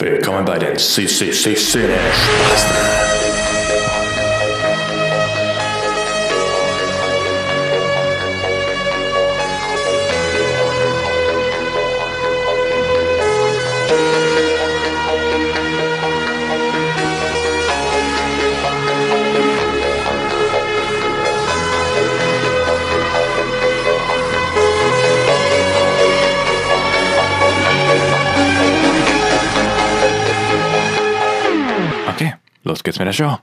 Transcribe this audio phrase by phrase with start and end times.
[0.00, 3.37] Willkommen bei den CCC Spasten.
[32.88, 33.38] Geht's mit der Show.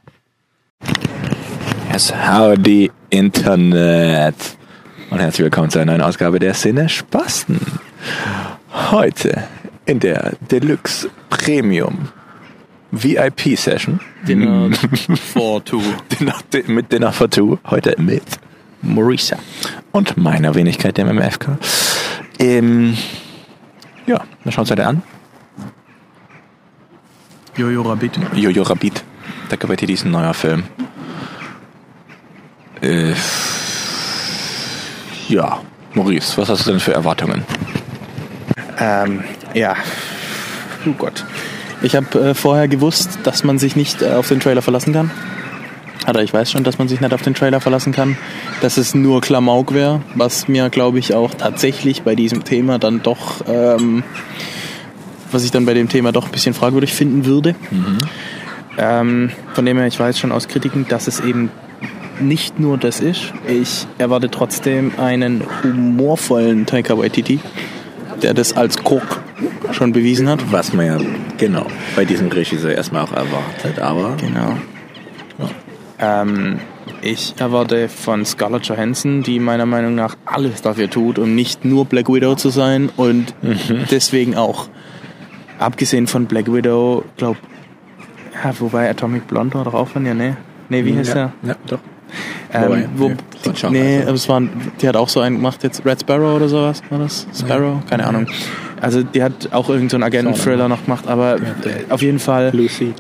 [1.92, 4.58] Yes, howdy Internet.
[5.12, 7.60] Und herzlich willkommen zu einer neuen Ausgabe der Szene Spasten.
[8.90, 9.44] Heute
[9.86, 12.10] in der Deluxe Premium
[12.90, 14.00] VIP Session.
[14.28, 14.72] Dinner
[15.32, 15.80] for two.
[16.20, 16.34] Dinner,
[16.66, 17.60] mit Dinner for Two.
[17.70, 18.24] Heute mit
[18.82, 19.38] Marisa.
[19.92, 21.60] und meiner Wenigkeit, dem MFK.
[22.40, 22.98] Ähm,
[24.08, 25.04] ja, dann schauen wir uns heute an.
[27.56, 28.20] Jojo Rabbit.
[28.34, 29.04] Jojo Rabbit.
[29.52, 30.64] Der Kapitel ist ein neuer Film.
[32.82, 33.14] Äh,
[35.28, 35.62] ja,
[35.94, 37.44] Maurice, was hast du denn für Erwartungen?
[38.80, 39.76] Ähm, ja.
[40.88, 41.24] Oh Gott.
[41.82, 45.12] Ich habe äh, vorher gewusst, dass man sich nicht äh, auf den Trailer verlassen kann.
[46.08, 48.18] Oder ich weiß schon, dass man sich nicht auf den Trailer verlassen kann.
[48.62, 53.02] Dass es nur Klamauk wäre, was mir, glaube ich, auch tatsächlich bei diesem Thema dann
[53.02, 54.04] doch, ähm,
[55.32, 57.56] was ich dann bei dem Thema doch ein bisschen fragwürdig finden würde.
[58.78, 61.50] Ähm, von dem her, ich weiß schon aus Kritiken, dass es eben
[62.20, 63.34] nicht nur das ist.
[63.48, 67.40] Ich erwarte trotzdem einen humorvollen Taika Waititi,
[68.22, 69.06] der das als Koch
[69.72, 70.52] schon bewiesen hat.
[70.52, 70.98] Was man ja
[71.38, 74.58] genau bei diesem Regisseur erstmal auch erwartet, aber Genau.
[75.98, 76.60] Ähm,
[77.02, 81.86] ich erwarte von Scarlett Johansson, die meiner Meinung nach alles dafür tut, um nicht nur
[81.86, 83.34] Black Widow zu sein und
[83.92, 84.68] deswegen auch,
[85.58, 87.38] abgesehen von Black Widow, glaub,
[88.46, 90.38] ja, wobei Atomic Blonde war doch auch von ihr, ne?
[90.70, 91.50] Ne, wie heißt ja, der?
[91.50, 91.80] ja, doch.
[92.54, 93.16] Ähm, wo, nee,
[93.56, 94.12] schon nee, aus.
[94.12, 94.42] es war,
[94.82, 97.28] die hat auch so einen gemacht, jetzt Red Sparrow oder sowas, war das?
[97.34, 97.84] Sparrow?
[97.90, 98.28] Keine Ahnung.
[98.80, 102.94] Also die hat auch irgendeinen so Agenten-Thriller noch gemacht, aber äh, auf jeden Fall Lucy.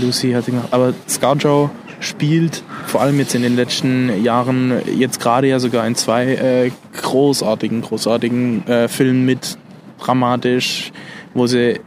[0.00, 0.68] Lucy hat sie gemacht.
[0.72, 1.70] Aber Scarjo
[2.00, 6.70] spielt vor allem jetzt in den letzten Jahren, jetzt gerade ja sogar in zwei äh,
[7.00, 9.58] großartigen, großartigen äh, Filmen mit,
[9.98, 10.92] dramatisch,
[11.34, 11.80] wo sie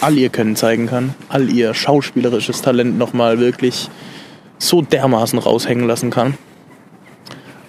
[0.00, 3.88] all ihr Können zeigen kann, all ihr schauspielerisches Talent nochmal wirklich
[4.58, 6.34] so dermaßen raushängen lassen kann.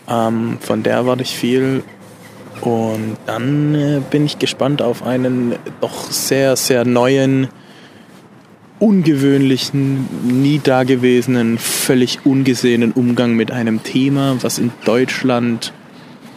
[0.07, 1.83] Ähm, von der erwarte ich viel.
[2.61, 7.49] Und dann äh, bin ich gespannt auf einen doch sehr, sehr neuen,
[8.79, 10.07] ungewöhnlichen,
[10.41, 15.73] nie dagewesenen, völlig ungesehenen Umgang mit einem Thema, was in Deutschland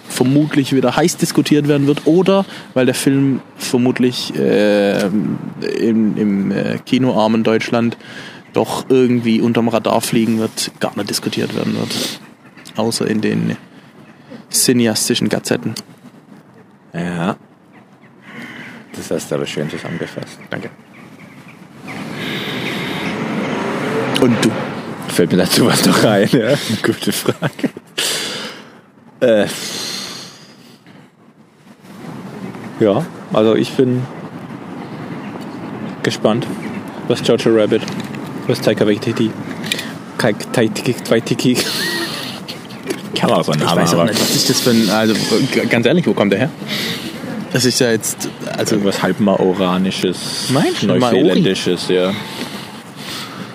[0.09, 6.79] vermutlich wieder heiß diskutiert werden wird oder weil der Film vermutlich äh, im, im äh,
[6.85, 7.97] kinoarmen Deutschland
[8.53, 12.21] doch irgendwie unterm Radar fliegen wird, gar nicht diskutiert werden wird.
[12.77, 13.57] Außer in den
[14.51, 15.75] cineastischen Gazetten.
[16.95, 17.37] Ja.
[18.97, 20.39] Das hast du aber schön zusammengefasst.
[20.51, 20.71] Danke.
[24.21, 24.51] Und du?
[25.09, 26.29] Fällt mir dazu was noch rein?
[26.33, 26.55] Ja?
[26.83, 27.71] Gute Frage.
[29.21, 29.47] Äh,
[32.81, 34.03] ja, also ich bin
[36.03, 36.47] gespannt,
[37.09, 37.83] was Jojo Rabbit,
[38.47, 39.31] was Taika Waititi,
[40.17, 41.55] Kaik- Taitiki, Waititi,
[43.15, 44.09] kann man so einen Namen haben.
[44.09, 45.15] was ist das für ein, also
[45.69, 46.51] ganz ehrlich, wo kommt der her?
[47.53, 52.13] Das ist ja jetzt, also Irgendwas halb maoranisches, Meinst du, neuseeländisches, ja.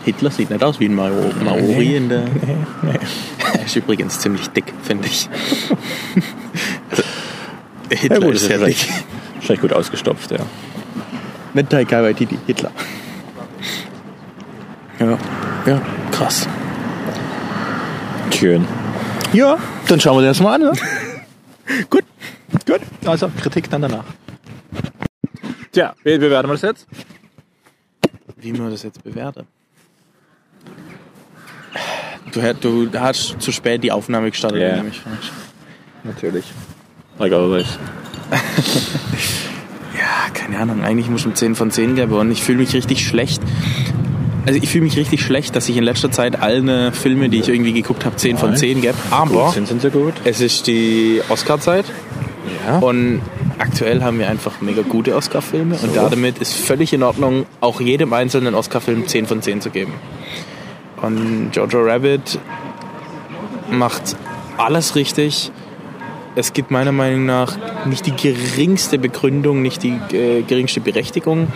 [0.03, 2.23] Hitler sieht nicht aus wie ein Maori, Maori in der...
[3.53, 5.29] Er ist übrigens ziemlich dick, finde ich.
[6.89, 7.03] Also,
[8.01, 8.77] Hitler Ja gut, ist ist dick.
[9.43, 10.39] Vielleicht gut ausgestopft, ja.
[11.53, 12.71] Nicht Taika Waititi, Hitler.
[14.99, 15.17] Ja,
[15.65, 15.81] ja,
[16.11, 16.47] krass.
[18.31, 18.65] Schön.
[19.33, 20.73] Ja, dann schauen wir das mal an, ne?
[21.89, 22.03] Gut,
[22.67, 22.81] gut.
[23.05, 24.03] Also Kritik dann danach.
[25.71, 26.85] Tja, wie bewerten wir das jetzt?
[28.35, 29.47] Wie man das jetzt bewertet.
[32.33, 35.31] Du, du hast zu spät die Aufnahme gestartet, mich fragst.
[36.03, 36.45] Natürlich.
[37.17, 37.79] Like always.
[40.43, 40.81] Keine Ahnung.
[40.83, 43.41] Eigentlich muss ich ihm 10 von 10 geben und ich fühle mich richtig schlecht.
[44.45, 47.47] Also ich fühle mich richtig schlecht, dass ich in letzter Zeit alle Filme, die ich
[47.47, 48.57] irgendwie geguckt habe, 10 von Nein.
[48.59, 48.93] 10 gebe.
[49.09, 50.13] Aber Sind, sind sie gut?
[50.25, 51.85] es ist die Oscar-Zeit
[52.67, 52.79] Ja.
[52.79, 53.21] und
[53.57, 56.09] aktuell haben wir einfach mega gute Oscar-Filme und So.
[56.09, 59.93] damit ist völlig in Ordnung, auch jedem einzelnen Oscar-Film 10 von 10 zu geben.
[61.01, 62.37] Und Jojo Rabbit
[63.71, 64.17] macht
[64.57, 65.51] alles richtig
[66.35, 71.47] es gibt meiner Meinung nach nicht die geringste Begründung, nicht die äh, geringste Berechtigung,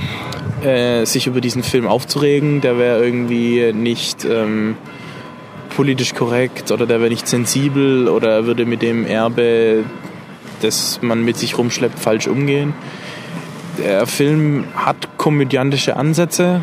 [0.63, 2.61] äh, sich über diesen Film aufzuregen.
[2.61, 4.75] Der wäre irgendwie nicht ähm,
[5.75, 9.83] politisch korrekt oder der wäre nicht sensibel oder er würde mit dem Erbe,
[10.61, 12.73] das man mit sich rumschleppt, falsch umgehen.
[13.77, 16.61] Der Film hat komödiantische Ansätze,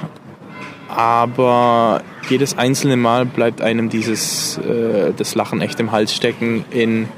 [0.89, 7.09] aber jedes einzelne Mal bleibt einem dieses äh, das Lachen echt im Hals stecken in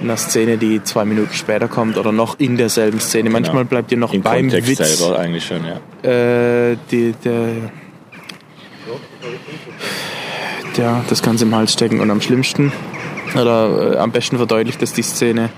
[0.00, 3.30] einer Szene, die zwei Minuten später kommt oder noch in derselben Szene.
[3.30, 6.08] Manchmal bleibt ihr noch Im beim Kontext Witz selber eigentlich schon, ja.
[6.08, 7.48] äh, die, der,
[10.76, 12.72] der, das Ganze im Hals stecken und am schlimmsten
[13.34, 15.50] oder äh, am besten verdeutlicht das die Szene,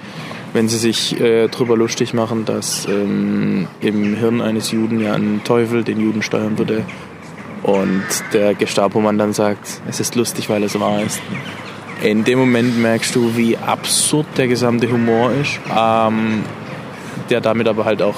[0.53, 5.43] wenn sie sich äh, drüber lustig machen, dass ähm, im Hirn eines Juden ja ein
[5.45, 6.85] Teufel den Juden steuern würde
[7.63, 11.21] und der Gestapo-Mann dann sagt, es ist lustig, weil es wahr ist.
[12.03, 16.45] In dem Moment merkst du, wie absurd der gesamte Humor ist, ähm,
[17.29, 18.17] der damit aber halt auch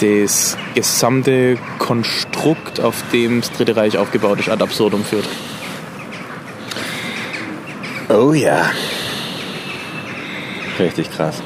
[0.00, 5.28] das gesamte Konstrukt, auf dem das Dritte Reich aufgebaut ist, ad absurdum führt.
[8.08, 8.70] Oh ja.
[10.78, 11.42] Richtig krass.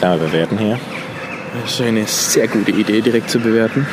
[0.00, 0.78] Kann man bewerten hier.
[1.62, 3.86] Das ist eine sehr gute Idee, direkt zu bewerten.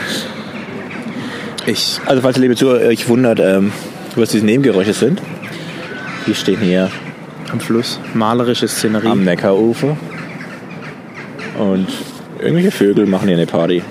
[1.66, 3.72] Ich Also falls ihr liebe Zuhörer euch wundert, ähm,
[4.16, 5.22] was diese Nebengeräusche sind.
[6.28, 6.90] Die stehen hier
[7.52, 9.08] am Fluss, malerische Szenerie.
[9.08, 9.98] am Neckarufer.
[11.58, 11.88] Und
[12.40, 13.82] irgendwelche Vögel machen hier eine Party.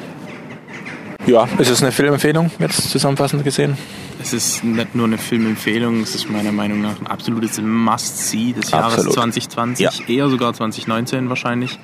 [1.27, 3.77] Ja, ist es eine Filmempfehlung, jetzt zusammenfassend gesehen?
[4.21, 8.71] Es ist nicht nur eine Filmempfehlung, es ist meiner Meinung nach ein absolutes Must-See des
[8.71, 9.13] Jahres Absolut.
[9.15, 9.91] 2020, Ja.
[10.09, 11.79] eher sogar 2019 wahrscheinlich,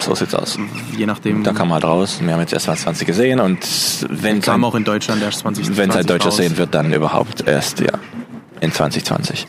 [0.00, 0.58] So sieht's aus.
[0.96, 1.42] je nachdem.
[1.42, 2.20] Da kam mal raus.
[2.22, 3.58] Wir haben jetzt erst 2020 gesehen und
[4.10, 6.36] wenn es kam ein, auch in Deutschland erst 2020 wenn's ein Deutscher raus.
[6.36, 7.92] sehen wird, dann überhaupt erst ja
[8.60, 9.46] in 2020.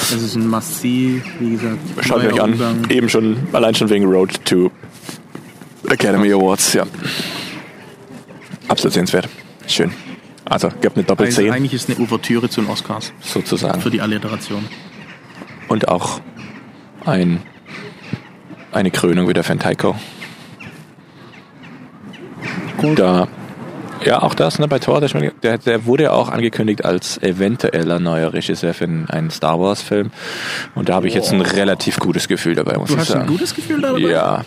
[0.00, 1.78] Es ist ein Must-See, wie gesagt.
[2.02, 2.52] Schaut euch an.
[2.52, 2.90] Umgang.
[2.90, 4.70] Eben schon, allein schon wegen Road to
[5.88, 6.84] Academy Awards, ja.
[8.68, 9.28] Absolut sehenswert.
[9.66, 9.92] Schön.
[10.44, 13.80] Also, gibt eine Also Doppel-10 eigentlich ist es eine Ouvertüre zu den Oscars sozusagen.
[13.80, 14.64] für die Alliteration.
[15.68, 16.20] Und auch
[17.04, 17.42] ein,
[18.72, 19.94] eine Krönung wieder für den Taiko.
[22.94, 23.28] Da,
[24.04, 28.32] ja, auch das, ne, bei Thor, der, der, wurde ja auch angekündigt als eventueller neuer
[28.32, 30.10] Regisseur für einen, Star Wars Film.
[30.74, 33.22] Und da habe ich jetzt ein relativ gutes Gefühl dabei, muss Du ich hast sagen.
[33.22, 34.00] ein gutes Gefühl dabei?
[34.00, 34.42] Ja.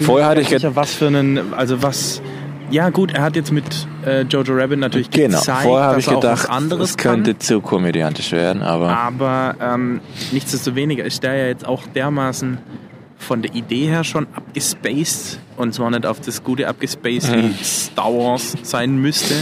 [0.00, 2.20] Vorher hatte ich sicher, was für einen, also was.
[2.68, 3.64] Ja gut, er hat jetzt mit
[4.04, 6.90] äh, Jojo Rabbit natürlich Genau, gezeigt, vorher habe dass ich er auch gedacht, was anderes
[6.90, 7.40] es könnte kann.
[7.40, 10.00] zu komödiantisch werden, aber Aber ähm,
[10.32, 12.58] nichtsdestoweniger ist der ja jetzt auch dermaßen
[13.18, 17.54] von der Idee her schon abgespaced und zwar nicht auf das gute abgespaced Mhm.
[17.58, 19.34] wie Star Wars sein müsste,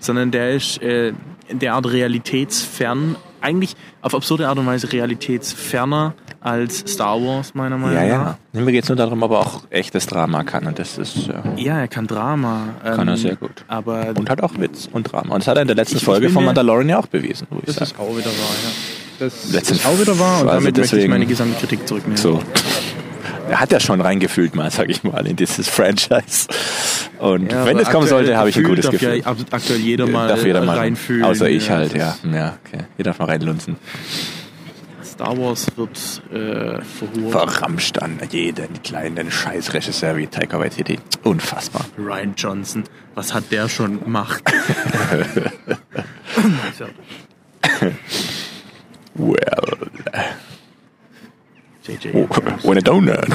[0.00, 1.12] sondern der ist äh,
[1.50, 8.18] derart realitätsfern, eigentlich auf absurde Art und Weise realitätsferner als Star Wars meiner Meinung ja,
[8.18, 8.36] nach.
[8.52, 8.60] ja.
[8.60, 11.42] Mir geht es nur darum, ob er auch echtes Drama kann und das ist ja.
[11.56, 12.68] Ja, er kann Drama.
[12.82, 13.64] Kann er ähm, sehr gut.
[13.68, 15.34] Aber Und hat auch Witz und Drama.
[15.34, 17.06] Und das hat er in der letzten Ich- ich Folge bin von Mandalorian ja auch
[17.06, 17.90] bewiesen, ich das sagen.
[17.92, 18.70] ist auch wieder wahr, ja.
[19.18, 22.16] Das Letzten- ist auch wieder wahr und damit möchte ich deswegen- meine gesamte Kritik zurücknehmen.
[22.16, 22.40] So.
[23.52, 26.48] Er hat ja schon reingefühlt mal, sag ich mal, in dieses Franchise.
[27.18, 29.18] Und Ja, wenn aber es kommen sollte, habe ich ein gutes darf Gefühl.
[29.18, 31.22] Ja aktuell jeder mal, darf jeder mal reinfühlen.
[31.22, 32.16] Außer ich halt, ja.
[32.32, 32.84] Ja, okay.
[32.96, 33.76] Hier darf mal reinlunzen.
[35.04, 37.30] Star Wars wird äh, verhurt.
[37.30, 40.98] Verramscht an jeden kleinen Scheißregisseur wie Taika Waititi.
[41.22, 41.84] Unfassbar.
[41.98, 42.84] Ryan Johnson,
[43.14, 44.42] was hat der schon gemacht?
[46.78, 46.86] So,
[49.14, 49.36] Well,
[51.86, 52.10] JJ.
[52.14, 52.26] oh,
[52.68, 53.26] when a donut.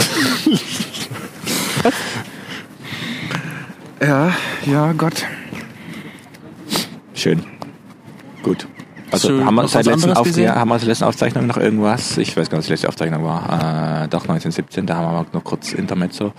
[4.01, 4.31] Ja,
[4.65, 5.25] ja, Gott.
[7.13, 7.43] Schön.
[8.43, 8.67] Gut.
[9.11, 9.45] Also Schön.
[9.45, 12.17] haben wir seit letzten Auf ja, haben wir seit letzten Aufzeichnung noch irgendwas?
[12.17, 14.03] Ich weiß gar nicht, was die letzte Aufzeichnung war.
[14.03, 16.33] Äh, doch 1917, da haben wir noch kurz Intermezzo.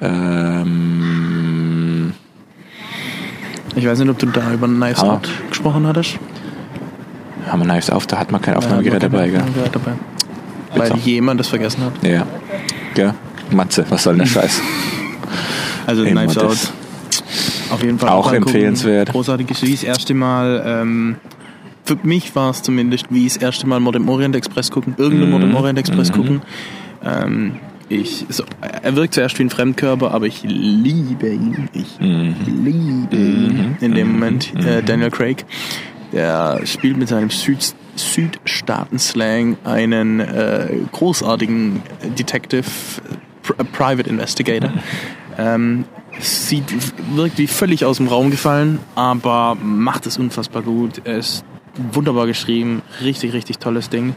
[0.00, 0.94] Ähm,
[3.74, 5.00] Ich weiß nicht, ob du da über Knives.
[5.00, 6.18] Out gesprochen hattest.
[7.48, 9.40] haben wir Knives auf, da hat man kein Aufnahmegerät Ja, dabei, gell?
[9.40, 9.92] Aufnahmegerät dabei.
[10.76, 11.92] Weil jemand das vergessen hat.
[12.02, 12.26] Ja.
[12.96, 13.14] Ja.
[13.50, 14.60] Matze, was soll denn der Scheiß?
[15.86, 16.38] Also Immer Knives.
[16.38, 16.72] Out.
[17.70, 19.10] Auf jeden Fall Auch empfehlenswert.
[19.10, 20.62] Großartig ist wie das erste Mal.
[20.64, 21.16] Ähm,
[21.84, 24.94] für mich war es zumindest wie das erste Mal Mord im Orient Express gucken.
[24.98, 26.42] Irgendeinen Mord im Orient Express gucken.
[27.04, 27.56] Ähm,
[27.88, 28.42] ich, so,
[28.82, 31.68] er wirkt zuerst wie ein Fremdkörper, aber ich liebe ihn.
[31.72, 34.52] Ich liebe ihn in dem Moment.
[34.56, 35.44] Äh, Daniel Craig.
[36.12, 41.82] Der spielt mit seinem Süd Südstaaten-Slang einen äh, großartigen
[42.18, 42.64] Detective,
[43.42, 44.72] Pr Private Investigator.
[45.38, 45.84] Ähm,
[46.18, 46.64] sieht,
[47.14, 51.02] wirkt wie völlig aus dem Raum gefallen, aber macht es unfassbar gut.
[51.04, 51.44] Er ist
[51.92, 54.16] wunderbar geschrieben, richtig, richtig tolles Ding.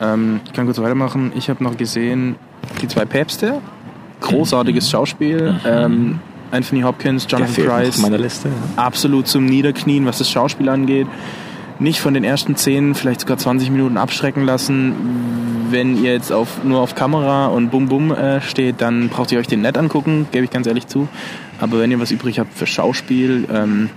[0.00, 1.32] Ähm, ich kann kurz weitermachen.
[1.36, 2.36] Ich habe noch gesehen
[2.82, 3.60] die zwei Päpste.
[4.20, 5.58] Großartiges Schauspiel.
[5.64, 6.20] Ähm,
[6.54, 7.88] Anthony Hopkins, Der Jonathan noch Price.
[7.96, 8.48] auf meiner Liste.
[8.76, 11.06] absolut zum Niederknien, was das Schauspiel angeht.
[11.80, 14.94] Nicht von den ersten 10, vielleicht sogar 20 Minuten abschrecken lassen.
[15.70, 19.40] Wenn ihr jetzt auf, nur auf Kamera und Bum Bum äh, steht, dann braucht ihr
[19.40, 21.08] euch den nett angucken, gebe ich ganz ehrlich zu.
[21.60, 23.90] Aber wenn ihr was übrig habt für Schauspiel, ähm,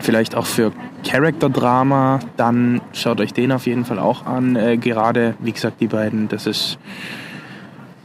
[0.00, 0.72] vielleicht auch für
[1.06, 4.56] Character-Drama, dann schaut euch den auf jeden Fall auch an.
[4.56, 6.78] Äh, gerade, wie gesagt, die beiden, das ist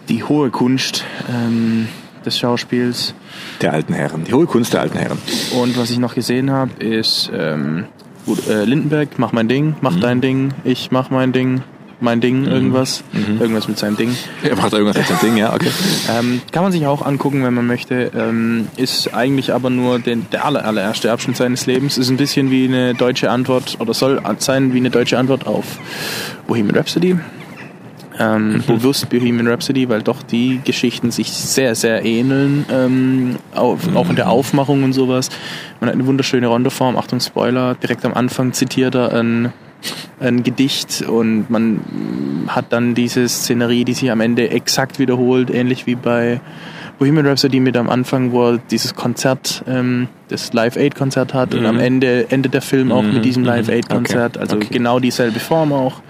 [0.08, 1.88] die hohe Kunst ähm,
[2.26, 3.14] des Schauspiels.
[3.62, 4.24] Der alten Herren.
[4.26, 5.18] Die hohe Kunst der alten Herren.
[5.60, 7.86] Und was ich noch gesehen habe, ist ähm,
[8.26, 10.02] gut, äh, Lindenberg, mach mein Ding, mach Mhm.
[10.02, 11.62] dein Ding, ich mach mein Ding,
[12.02, 13.04] mein Ding, irgendwas.
[13.12, 13.42] Mhm.
[13.42, 14.16] Irgendwas mit seinem Ding.
[14.42, 15.70] Er macht irgendwas mit dem Ding, ja, okay.
[16.10, 18.12] Ähm, kann man sich auch angucken, wenn man möchte.
[18.16, 21.98] Ähm, ist eigentlich aber nur den, der aller, allererste Abschnitt seines Lebens.
[21.98, 25.66] Ist ein bisschen wie eine deutsche Antwort oder soll sein wie eine deutsche Antwort auf
[26.48, 27.18] Bohemian Rhapsody.
[28.20, 34.10] Ähm, bewusst Bohemian Rhapsody, weil doch die Geschichten sich sehr, sehr ähneln, ähm, auf, auch
[34.10, 35.30] in der Aufmachung und sowas.
[35.80, 39.54] Man hat eine wunderschöne Rondeform, Achtung Spoiler, direkt am Anfang zitiert er ein,
[40.20, 41.80] ein Gedicht und man
[42.48, 46.42] hat dann diese Szenerie, die sich am Ende exakt wiederholt, ähnlich wie bei
[47.00, 51.80] Bohemian Rhapsody mit am Anfang, wo er dieses Konzert, ähm, das Live-Aid-Konzert hat und am
[51.80, 54.68] Ende endet der Film auch mit diesem Live-Aid-Konzert, also okay.
[54.70, 56.02] genau dieselbe Form auch.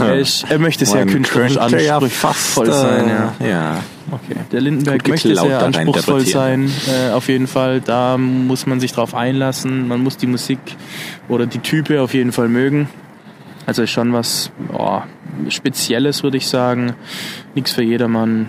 [0.00, 3.08] Er, ist, er möchte sehr künstlerisch ja anspruchsvoll fast, sein.
[3.08, 3.34] äh, Ja.
[3.44, 3.82] Ja,
[4.12, 4.36] okay.
[4.52, 7.80] Der Lindenberg möchte sehr anspruchsvoll sein, äh, auf jeden Fall.
[7.80, 9.88] Da muss man sich drauf einlassen.
[9.88, 10.60] Man muss die Musik
[11.28, 12.88] oder die Type auf jeden Fall mögen.
[13.66, 15.00] Also ist schon was oh,
[15.48, 16.94] Spezielles, würde ich sagen.
[17.54, 18.48] Nichts für jedermann.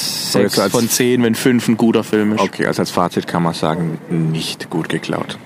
[0.00, 2.40] Sechs jetzt als- von zehn, wenn fünf ein guter Film ist.
[2.40, 5.38] Okay, also als Fazit kann man sagen, nicht gut geklaut.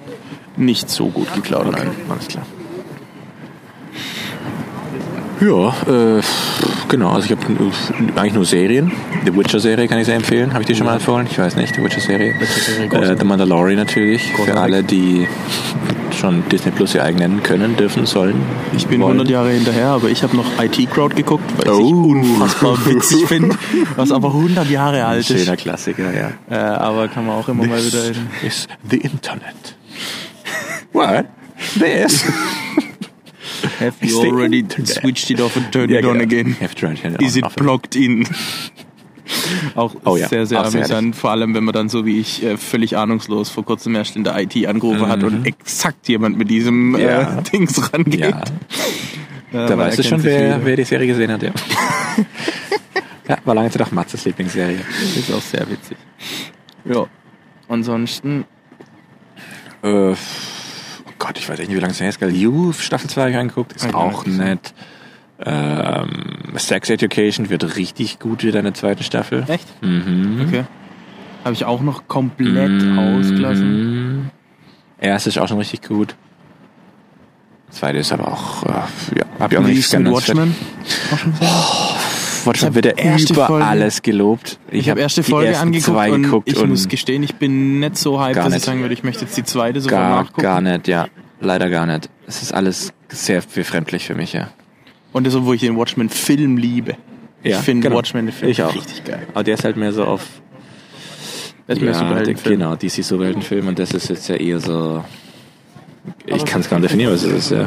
[0.56, 1.90] Nicht so gut geklaut, nein.
[2.08, 2.46] Alles klar.
[5.40, 5.68] Ja,
[6.18, 6.22] äh,
[6.88, 7.42] genau, also ich habe
[8.16, 8.92] eigentlich nur Serien.
[9.24, 10.52] The Witcher-Serie kann ich sehr empfehlen.
[10.52, 11.26] Habe ich dir schon mal empfohlen?
[11.30, 12.34] Ich weiß nicht, The Witcher-Serie.
[12.38, 13.16] Witcher-Serie, Äh.
[13.18, 14.22] The Mandalorian natürlich.
[14.30, 14.62] Für Großartig.
[14.62, 15.26] alle, die
[16.18, 18.36] schon Disney Plus ihr eigen nennen können, dürfen, sollen.
[18.76, 19.12] Ich bin wollen.
[19.18, 21.80] 100 Jahre hinterher, aber ich habe noch IT Crowd geguckt, weil Oh.
[21.80, 23.56] ich unfassbar witzig finde,
[23.96, 25.36] was aber 100 Jahre alt ist.
[25.40, 26.30] Schöner Klassiker, ja.
[26.48, 29.76] Äh, aber kann man auch immer mal wieder in is the Internet.
[30.92, 31.24] What?
[31.78, 32.24] This?
[33.86, 36.24] Have you already switched it off and turned Ja, it on genau.
[36.24, 36.56] again?
[36.60, 37.56] Have to turn it Is on it off.
[37.56, 38.26] blocked in?
[39.74, 41.16] Auch Oh ja, sehr, sehr sehr amüsant.
[41.16, 44.24] Vor allem, wenn man dann so wie ich äh, völlig ahnungslos vor kurzem erst in
[44.24, 46.98] der IT angerufen hat und exakt jemand mit diesem Mhm.
[46.98, 47.38] Ja.
[47.38, 48.20] äh, Dings rangeht.
[48.20, 48.42] Ja,
[49.52, 51.52] Äh, da weißt du schon, wer, wer die Serie gesehen hat, ja.
[53.28, 54.80] ja, war lange Zeit auch Matzes Lieblingsserie.
[55.16, 55.96] Ist auch sehr witzig.
[56.84, 57.06] Ja.
[57.68, 58.44] Ansonsten,
[59.82, 60.14] Äh, oh
[61.24, 62.18] Gott, ich weiß echt nicht, wie lange es her ist.
[62.18, 62.30] Gell?
[62.30, 64.74] You, Staffel 2 hab ich angeguckt, ist Hab ich auch nett.
[65.42, 69.44] Ähm, Sex Education wird richtig gut wieder in der zweiten Staffel.
[69.48, 69.66] echt?
[69.82, 70.44] Mhm.
[70.46, 70.64] Okay.
[71.42, 74.16] Habe ich auch noch komplett ausgelassen.
[74.16, 74.30] Mhm.
[74.98, 76.14] Erste ist auch schon richtig gut.
[77.70, 80.54] Zweite ist aber auch, äh, ja, hab ich auch nicht Watchmen?
[81.10, 81.48] Auch schon gesehen?
[82.46, 84.58] Watchmen wird er über Folge- alles gelobt.
[84.70, 87.96] Ich, habe erste Folge angeguckt zwei und geguckt ich und muss gestehen, ich bin nicht
[87.96, 88.64] so hyped, dass ich nicht.
[88.64, 90.42] sagen würde, ich möchte jetzt die zweite sogar gar, nachgucken.
[90.42, 91.06] gar nicht, ja.
[91.40, 92.08] Leider gar nicht.
[92.26, 94.48] Es ist alles sehr befremdlich für mich, ja.
[95.12, 96.96] Und das, obwohl ich den Watchmen-Film liebe.
[97.42, 97.98] Ja, ich finde genau.
[97.98, 98.74] Watchmen den Film Ich auch.
[98.74, 99.26] richtig geil.
[99.34, 100.22] Aber der ist halt mehr so auf
[101.66, 102.58] Das ist ja, Superheldenfilm.
[102.58, 105.04] genau, DC Superheldenfilm und das ist jetzt ja eher so
[106.26, 107.50] ich kann es gar nicht definieren, was es ist.
[107.50, 107.66] Ja.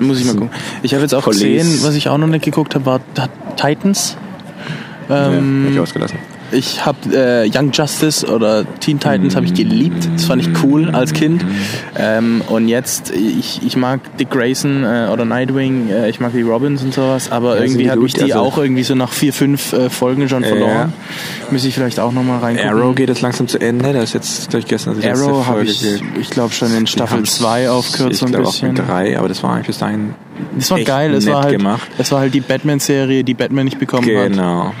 [0.00, 0.50] Muss ich mal gucken.
[0.82, 1.40] Ich habe jetzt auch Police.
[1.42, 3.00] gesehen, was ich auch noch nicht geguckt habe, war
[3.56, 4.16] Titans.
[5.08, 6.18] Ähm, ja, hab ich ausgelassen.
[6.52, 10.08] Ich habe äh, Young Justice oder Teen Titans habe ich geliebt.
[10.14, 11.44] Das fand ich cool als Kind.
[11.96, 16.42] Ähm, und jetzt, ich, ich mag Dick Grayson äh, oder Nightwing, äh, ich mag die
[16.42, 19.32] Robins und sowas, aber Ja, irgendwie gut, mich die also- auch irgendwie so nach vier,
[19.32, 20.92] fünf äh, Folgen schon verloren.
[21.50, 22.70] Müsste ich vielleicht auch nochmal reingucken.
[22.70, 25.64] Arrow geht jetzt langsam zu Ende, da ist jetzt, glaube ich, gestern letzte Arrow habe
[25.64, 25.84] ich,
[26.20, 28.72] ich glaube schon in Staffel haben's- 2 aufgehört Ich so ein glaube auch bisschen.
[28.72, 30.14] mit drei, aber das war eigentlich bis dahin
[30.58, 31.88] Das war geil, es war halt, gemacht.
[31.98, 34.30] es war halt die Batman-Serie, die Batman nicht bekommen hat.
[34.32, 34.72] Genau.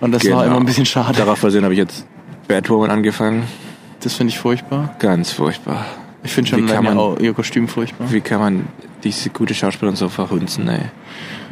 [0.00, 0.36] Und das genau.
[0.36, 1.16] war immer ein bisschen schade.
[1.16, 2.06] Darauf basierend habe ich jetzt
[2.48, 3.44] Batwoman angefangen.
[4.00, 4.94] Das finde ich furchtbar.
[4.98, 5.86] Ganz furchtbar.
[6.22, 8.10] Ich finde schon kann man- auch ihr Kostüm furchtbar.
[8.12, 8.66] Wie kann man
[9.04, 10.80] diese gute Schauspielerin so verhunzen, ey?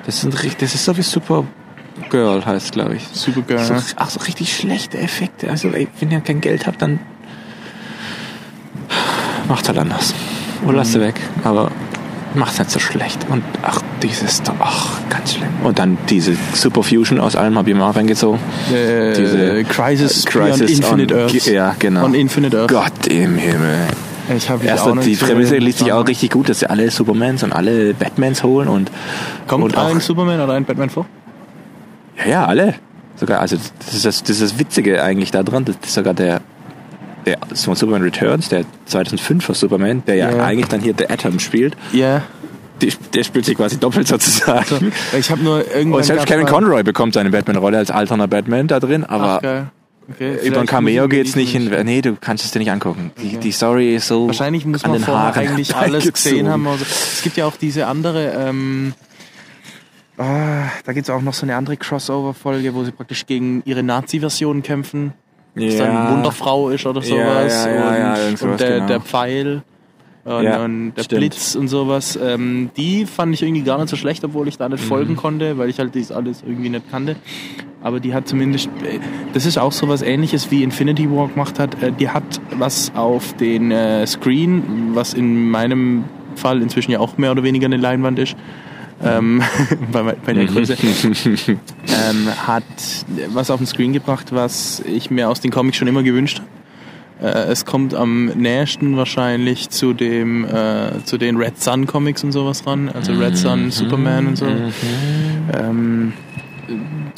[0.05, 3.07] Das, sind, richtig- das ist so wie Supergirl heißt, glaube ich.
[3.13, 3.65] Supergirl.
[3.65, 5.49] So, ach, so richtig schlechte Effekte.
[5.49, 6.99] Also, ey, wenn ihr kein Geld habt, dann
[9.49, 10.15] macht halt anders.
[10.67, 11.15] Oder lasst sie weg.
[11.45, 11.71] Aber
[12.35, 13.27] macht's nicht so schlecht.
[13.29, 15.49] Und ach, dieses, ach, ganz schlimm.
[15.63, 18.39] Und dann diese Superfusion aus allem habe ich mal reingezogen.
[18.73, 21.47] Äh, Diese- Crisis, Crisis Beyond Infinite on- Earths.
[21.47, 22.05] Ja, genau.
[22.05, 22.69] On Infinite Earth.
[22.71, 23.79] Gott im Himmel.
[24.37, 27.53] Ich habe Erst die Prämisse liest sich auch richtig gut, dass sie alle Supermans und
[27.53, 28.91] alle Batmans holen und
[29.47, 31.05] Kommt und auch- ein Superman oder ein Batman vor?
[32.25, 32.75] ja, ja, alle.
[33.17, 35.65] Sogar, also das ist das, das, ist das Witzige eigentlich da dran.
[35.67, 36.41] Das ist sogar der,
[37.27, 40.45] der so Superman Returns, der 2005er Superman, der ja, Ja.
[40.45, 41.77] eigentlich dann hier The Atom spielt.
[41.93, 42.23] Ja.
[42.83, 44.93] Die, der spielt sich quasi doppelt sozusagen.
[45.17, 45.99] Ich habe nur irgendwann.
[46.01, 49.67] Und selbst Kevin Conroy bekommt seine Batman-Rolle als alterner Batman da drin, aber Ach, geil.
[50.11, 51.73] Okay, über ein Cameo geht's die nicht hin.
[51.85, 53.11] Nee, du kannst es dir nicht angucken.
[53.23, 54.27] Die, die Story ist so.
[54.27, 56.67] Wahrscheinlich muss an man vorher Haaren eigentlich alles gesehen haben.
[56.67, 58.93] Also, es gibt ja auch diese andere, ähm,
[60.19, 63.83] ah, da gibt es auch noch so eine andere Crossover-Folge, wo sie praktisch gegen ihre
[63.83, 65.15] Nazi-Version kämpfen.
[65.55, 66.13] Das dann Ja.
[66.13, 67.65] Wunderfrau ist oder Ja, sowas.
[67.67, 68.87] ja, ja, ja, und sowas, und der, genau.
[68.87, 69.63] der Pfeil.
[70.25, 71.21] Und, Ja, und der stimmt.
[71.21, 72.19] Blitz und sowas.
[72.21, 74.89] Ähm, die fand ich irgendwie gar nicht so schlecht, obwohl ich da nicht Mhm.
[74.89, 77.17] folgen konnte, weil ich halt das alles irgendwie nicht kannte.
[77.83, 78.99] Aber die hat zumindest, äh,
[79.35, 81.81] das ist auch so was ähnliches wie Infinity War gemacht hat.
[81.83, 82.23] Äh, Die hat
[82.57, 86.05] was auf den äh, Screen, was in meinem
[86.37, 88.35] Fall inzwischen ja auch mehr oder weniger eine Leinwand ist.
[89.03, 89.43] Ähm,
[89.93, 90.77] bei, bei der Größe.
[90.83, 92.63] ähm, hat
[93.29, 96.49] was auf den Screen gebracht, was ich mir aus den Comics schon immer gewünscht habe.
[97.21, 102.33] Äh, es kommt am nächsten wahrscheinlich zu dem äh, zu den Red Sun Comics und
[102.33, 104.47] sowas ran, also Red Sun, Superman und so.
[105.53, 106.13] Ähm,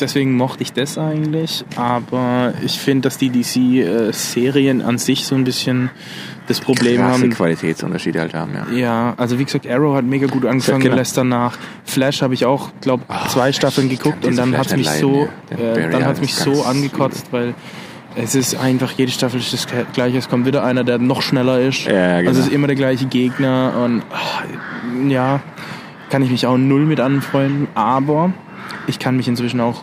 [0.00, 5.44] deswegen mochte ich das eigentlich, aber ich finde, dass die DC-Serien an sich so ein
[5.44, 5.90] bisschen
[6.48, 7.30] das Problem krasse haben.
[7.30, 8.76] Qualitätsunterschiede halt haben, ja.
[8.76, 10.96] Ja, also wie gesagt, Arrow hat mega gut angefangen, genau.
[10.96, 11.58] lässt danach.
[11.84, 15.74] Flash habe ich auch, glaube zwei Staffeln geguckt und dann Flash hat's mich so, ja.
[15.74, 17.54] Äh, dann hat's mich so angekotzt, weil
[18.14, 20.16] es ist einfach jede Staffel ist das gleiche.
[20.18, 21.84] Es kommt wieder einer, der noch schneller ist.
[21.84, 22.30] Ja, ja, genau.
[22.30, 24.42] Also es ist immer der gleiche Gegner und ah,
[25.08, 25.40] ja,
[26.08, 27.68] kann ich mich auch null mit anfreunden.
[27.74, 28.32] Aber
[28.86, 29.82] ich kann mich inzwischen auch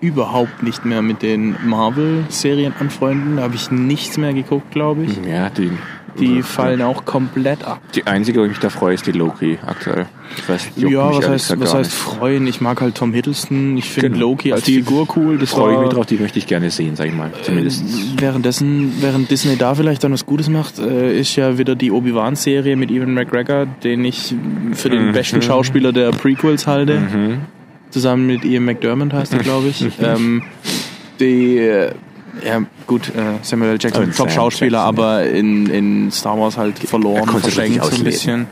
[0.00, 3.36] überhaupt nicht mehr mit den Marvel-Serien anfreunden.
[3.36, 5.16] Da habe ich nichts mehr geguckt, glaube ich.
[5.28, 5.70] Ja, die,
[6.18, 7.80] Die fallen auch komplett ab.
[7.94, 10.06] Die einzige, wo ich mich da freue, ist die Loki aktuell.
[10.36, 12.46] Das heißt, Ja, was heißt, was heißt freuen?
[12.46, 13.76] Ich mag halt Tom Hiddleston.
[13.76, 14.20] Ich finde Genau.
[14.30, 15.36] Loki als die Figur cool.
[15.38, 17.30] Das freue ich mich drauf, die möchte ich gerne sehen, sag ich mal.
[17.42, 17.84] Zumindest.
[18.20, 22.74] Währenddessen, während Disney da vielleicht dann was Gutes macht, äh, ist ja wieder die Obi-Wan-Serie
[22.74, 24.34] mit Ewan McGregor, den ich
[24.72, 25.12] für den Mhm.
[25.12, 27.02] besten Schauspieler der Prequels halte.
[27.90, 29.84] Zusammen mit Ian McDermott heißt er, glaube ich.
[30.00, 30.42] ähm,
[31.18, 31.92] die, äh,
[32.44, 33.78] ja gut, äh, Samuel L.
[33.80, 38.04] Jackson, Sam Top-Schauspieler, Jackson, aber in, in Star Wars halt Er verloren, verschenkt so ein
[38.04, 38.46] bisschen.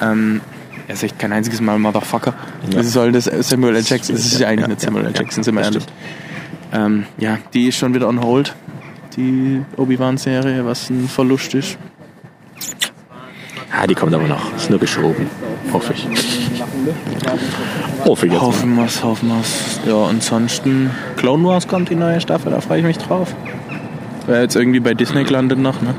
[0.00, 0.40] Ähm,
[0.88, 2.34] er ist echt kein einziges Mal Motherfucker.
[2.70, 3.82] Das ist halt das Samuel L.
[3.84, 4.16] Jackson.
[4.16, 5.12] Das ist ja eigentlich nicht Samuel L.
[5.12, 5.86] Ja, Jackson, sind wir ehrlich.
[6.72, 8.54] Ähm, ja, die ist schon wieder on hold.
[9.16, 11.78] Die Obi-Wan-Serie, was ein Verlust ist.
[13.70, 14.54] Ah, die kommt aber noch.
[14.56, 15.26] Ist nur geschoben.
[15.72, 16.06] Hoffe ich.
[18.04, 18.42] Hoffe ich jetzt.
[18.42, 19.80] Hoffen wir's, hoffen wir's.
[19.86, 23.34] Ja, ansonsten Clone Wars kommt die neue Staffel, da freue ich mich drauf.
[24.26, 25.94] Wäre jetzt irgendwie bei Disney gelandet noch, ne?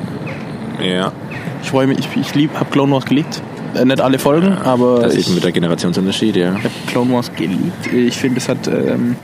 [0.82, 1.12] Ja.
[1.62, 3.42] Ich freue mich, ich, ich lieb, hab Clone Wars geliebt.
[3.76, 6.54] Äh, nicht alle Folgen, aber Das ich man mit der Generationsunterschied, ja.
[6.54, 7.92] habe Clone Wars geliebt.
[7.92, 9.16] Ich finde, es hat ähm,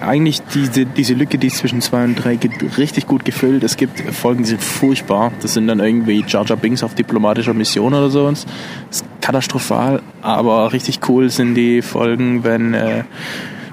[0.00, 3.62] eigentlich diese, diese Lücke, die es zwischen 2 und 3 gibt, richtig gut gefüllt.
[3.62, 5.32] Es gibt Folgen, die sind furchtbar.
[5.40, 8.28] Das sind dann irgendwie Jar Jar Binks auf diplomatischer Mission oder so.
[8.28, 8.46] Das
[8.90, 13.04] ist katastrophal, aber richtig cool sind die Folgen, wenn äh,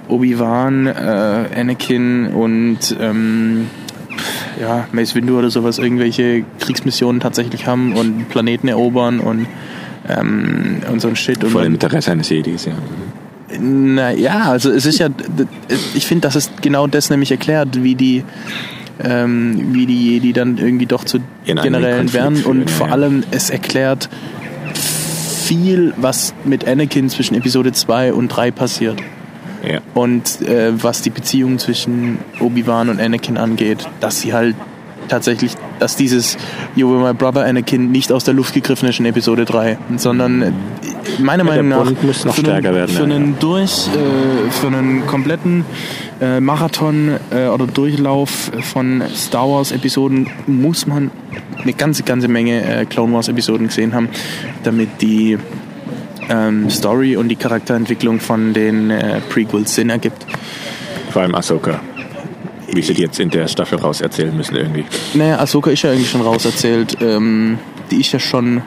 [0.08, 3.67] Obi-Wan, äh, Anakin und ähm,
[4.60, 9.47] ja, Mace Windu oder sowas irgendwelche Kriegsmissionen tatsächlich haben und Planeten erobern und
[10.08, 11.43] ähm, und so ein Shit.
[11.43, 12.73] Und Vor dem Interesse eines Jedis, ja.
[13.57, 15.09] Naja, also es ist ja,
[15.95, 18.23] ich finde, das ist genau das nämlich erklärt, wie die,
[19.03, 22.93] ähm, wie die Jedi dann irgendwie doch zu eigenen generellen werden und ja, vor ja.
[22.93, 24.09] allem es erklärt
[24.73, 29.01] viel, was mit Anakin zwischen Episode 2 und 3 passiert.
[29.67, 29.79] Ja.
[29.95, 34.55] Und äh, was die Beziehung zwischen Obi-Wan und Anakin angeht, dass sie halt
[35.09, 36.37] tatsächlich, dass dieses
[36.75, 40.41] You were my brother Anakin nicht aus der Luft gegriffen ist in Episode 3, sondern
[40.41, 40.51] äh,
[41.19, 45.05] meiner Ja, Meinung nach für stärker einen, werden, Für ja, einen durch, äh, für einen
[45.05, 45.65] kompletten
[46.21, 51.11] äh, Marathon äh, oder Durchlauf von Star Wars Episoden muss man
[51.61, 54.09] eine ganze, ganze Menge äh, Clone Wars Episoden gesehen haben,
[54.63, 55.37] damit die
[56.29, 60.25] ähm, Story und die Charakterentwicklung von den äh, Prequels Sinn ergibt.
[61.11, 61.79] Vor allem Ahsoka.
[62.73, 64.86] Wie sie die jetzt in der Staffel raus erzählen müssen irgendwie.
[65.13, 66.97] Naja, Ahsoka ist ja eigentlich schon rauserzählt.
[67.01, 67.60] Ähm,
[67.91, 68.62] die ist ja schon,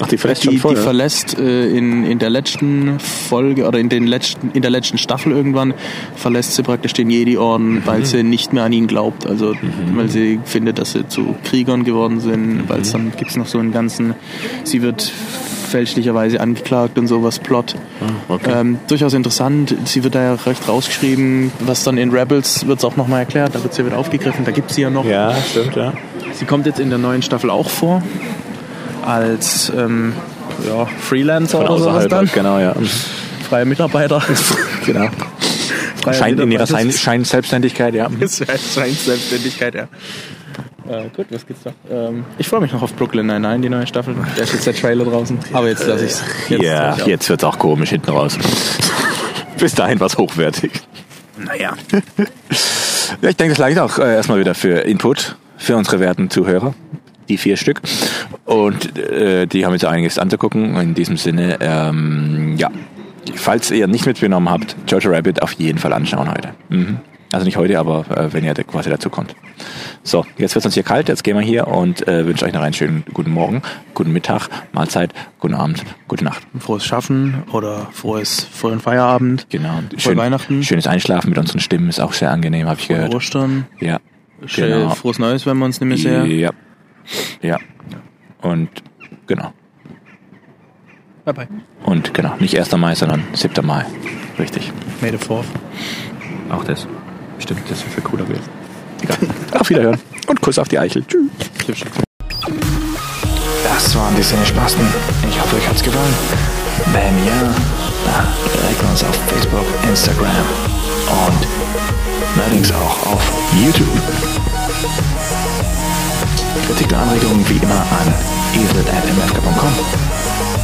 [0.00, 3.78] Ach, die verlässt die, schon voll, die verlässt äh, in, in der letzten Folge oder
[3.78, 5.74] in, den letzten, in der letzten Staffel irgendwann,
[6.16, 9.26] verlässt sie praktisch den Jedi-Orden, weil sie nicht mehr an ihn glaubt.
[9.26, 9.54] Also,
[9.94, 13.58] weil sie findet, dass sie zu Kriegern geworden sind, weil es dann gibt's noch so
[13.58, 14.14] einen ganzen,
[14.64, 15.12] sie wird
[15.72, 17.74] fälschlicherweise angeklagt und sowas, Plot.
[18.28, 18.52] okay.
[18.54, 19.74] Ähm, durchaus interessant.
[19.84, 21.50] Sie wird da ja recht rausgeschrieben.
[21.60, 23.54] Was dann in Rebels wird es auch nochmal erklärt.
[23.54, 24.44] Da wird sie wieder aufgegriffen.
[24.44, 25.04] Da gibt sie ja noch.
[25.04, 25.92] Ja, stimmt, ja.
[26.34, 28.02] Sie kommt jetzt in der neuen Staffel auch vor.
[29.04, 30.12] als ähm,
[30.66, 32.30] ja, Freelancer Von oder sowas dann.
[32.32, 32.74] genau, ja.
[33.48, 34.22] Freie Mitarbeiter.
[34.86, 35.08] genau.
[36.02, 36.66] Freier Schein, in ihrer.
[36.66, 38.08] Schein, Scheinselbständigkeit, ja.
[38.10, 39.88] Scheinselbstständigkeit, ja.
[40.92, 41.72] Äh, gut, was geht's da?
[41.90, 44.14] Ähm, ich freue mich noch auf Brooklyn Nine-Nine, die neue Staffel.
[44.36, 45.38] Da ist jetzt der Trailer draußen.
[45.52, 46.22] Aber jetzt lasse ich's.
[46.48, 48.38] Jetzt Ja, hör ich jetzt wird's auch komisch hinten raus.
[49.58, 50.72] Bis dahin war's hochwertig.
[51.38, 51.74] Naja.
[53.20, 56.74] Ja, ich denke, das reicht auch äh, erstmal wieder für Input für unsere werten Zuhörer.
[57.28, 57.80] Die vier Stück.
[58.44, 60.76] Und äh, die haben jetzt einiges anzugucken.
[60.76, 62.70] In diesem Sinne, ähm, ja.
[63.36, 66.50] Falls ihr nicht mitgenommen habt, Jojo Rabbit auf jeden Fall anschauen heute.
[66.68, 66.98] Mhm.
[67.32, 69.34] Also nicht heute, aber äh, wenn ihr quasi dazu kommt.
[70.02, 72.60] So, jetzt wird uns hier kalt, jetzt gehen wir hier und äh, wünsche euch noch
[72.60, 73.62] einen schönen guten Morgen,
[73.94, 76.42] guten Mittag, Mahlzeit, guten Abend, gute Nacht.
[76.58, 79.46] Frohes Schaffen oder frohes frühen Feierabend.
[79.48, 79.80] Genau.
[79.96, 80.62] Frohe Weihnachten.
[80.62, 83.14] Schönes Einschlafen mit unseren Stimmen ist auch sehr angenehm, habe ich gehört.
[83.14, 83.66] Ostern.
[83.80, 83.98] Ja.
[84.44, 84.90] Schön, Genau.
[84.90, 86.26] Frohes Neues, wenn wir uns mehr sehen.
[86.38, 86.50] Ja.
[87.40, 87.58] Ja.
[88.42, 88.68] Und
[89.26, 89.52] genau.
[91.24, 91.48] Bye bye.
[91.84, 92.76] Und genau, nicht 1.
[92.76, 93.64] Mai, sondern 7.
[93.64, 93.86] Mai.
[94.38, 94.72] Richtig.
[95.00, 95.44] May the 4th.
[96.50, 96.86] Auch das.
[97.42, 98.44] Stimmt, das ist viel cooler gewesen.
[99.02, 99.18] Egal.
[99.58, 99.98] Auf Wiederhören.
[100.28, 101.04] Und Kuss auf die Eichel.
[101.04, 101.82] Tschüss.
[103.64, 104.86] Das waren die Cinespasten.
[105.28, 106.14] Ich hoffe, euch hat's gefallen.
[106.92, 107.42] Wenn ja,
[108.06, 108.26] dann
[108.62, 110.46] liked uns auf Facebook, Instagram
[111.26, 113.22] und neuerdings auch auf
[113.60, 113.88] YouTube.
[116.68, 118.14] Kritik und Anregungen wie immer an
[118.54, 119.72] esel.mfk.com.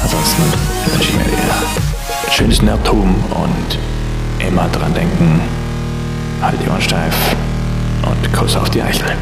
[0.01, 0.43] Ansonsten
[0.93, 3.79] wünsche ich mir dir schönes Nerdtum und
[4.47, 5.41] immer dran denken,
[6.43, 7.15] halt die Ohren steif
[8.03, 9.17] und Kuss auf die Eichel.